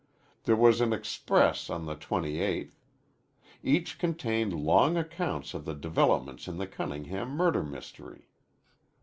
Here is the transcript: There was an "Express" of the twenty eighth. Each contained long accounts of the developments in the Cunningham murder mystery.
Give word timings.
There 0.45 0.55
was 0.55 0.81
an 0.81 0.93
"Express" 0.93 1.69
of 1.69 1.85
the 1.85 1.93
twenty 1.93 2.39
eighth. 2.39 2.81
Each 3.61 3.99
contained 3.99 4.51
long 4.51 4.97
accounts 4.97 5.53
of 5.53 5.63
the 5.63 5.75
developments 5.75 6.47
in 6.47 6.57
the 6.57 6.65
Cunningham 6.65 7.29
murder 7.29 7.61
mystery. 7.61 8.27